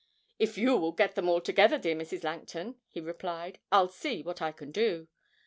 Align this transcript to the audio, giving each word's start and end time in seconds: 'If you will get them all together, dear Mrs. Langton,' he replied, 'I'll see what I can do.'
'If 0.39 0.57
you 0.57 0.77
will 0.77 0.93
get 0.93 1.13
them 1.13 1.29
all 1.29 1.41
together, 1.41 1.77
dear 1.77 1.93
Mrs. 1.95 2.23
Langton,' 2.23 2.77
he 2.89 2.99
replied, 2.99 3.59
'I'll 3.71 3.89
see 3.89 4.23
what 4.23 4.41
I 4.41 4.51
can 4.51 4.71
do.' 4.71 5.07